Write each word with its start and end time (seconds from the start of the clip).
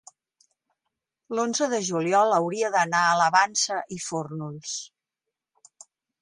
l'onze 1.39 1.67
de 1.73 1.81
juliol 1.89 2.33
hauria 2.37 2.71
d'anar 2.77 3.03
a 3.11 3.13
la 3.21 3.29
Vansa 3.37 3.79
i 3.97 3.99
Fórnols. 4.07 4.75